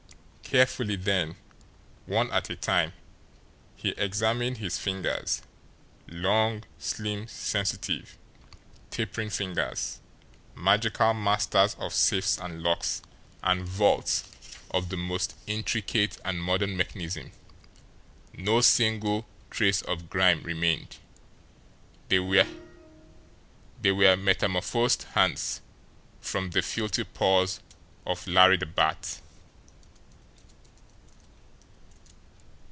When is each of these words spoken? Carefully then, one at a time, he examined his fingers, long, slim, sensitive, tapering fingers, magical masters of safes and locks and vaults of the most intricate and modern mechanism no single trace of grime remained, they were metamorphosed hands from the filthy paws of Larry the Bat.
Carefully 0.51 0.97
then, 0.97 1.37
one 2.07 2.29
at 2.33 2.49
a 2.49 2.57
time, 2.57 2.91
he 3.77 3.91
examined 3.91 4.57
his 4.57 4.77
fingers, 4.77 5.41
long, 6.09 6.65
slim, 6.77 7.29
sensitive, 7.29 8.17
tapering 8.89 9.29
fingers, 9.29 10.01
magical 10.53 11.13
masters 11.13 11.73
of 11.79 11.93
safes 11.93 12.37
and 12.37 12.61
locks 12.61 13.01
and 13.41 13.65
vaults 13.65 14.25
of 14.71 14.89
the 14.89 14.97
most 14.97 15.35
intricate 15.47 16.17
and 16.25 16.43
modern 16.43 16.75
mechanism 16.75 17.31
no 18.33 18.59
single 18.59 19.25
trace 19.49 19.81
of 19.83 20.09
grime 20.09 20.43
remained, 20.43 20.97
they 22.09 22.19
were 22.19 22.45
metamorphosed 24.17 25.03
hands 25.15 25.61
from 26.19 26.49
the 26.49 26.61
filthy 26.61 27.05
paws 27.05 27.61
of 28.05 28.27
Larry 28.27 28.57
the 28.57 28.65
Bat. 28.65 29.21